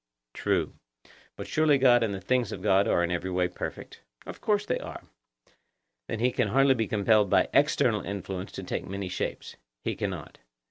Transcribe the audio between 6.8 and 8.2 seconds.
compelled by external